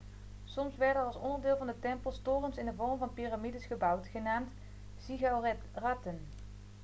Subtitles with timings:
[0.45, 4.07] soms werden er als onderdeel van de tempels torens in de vorm van piramides gebouwd
[4.07, 4.49] genaamd
[5.05, 6.19] ziggoeratten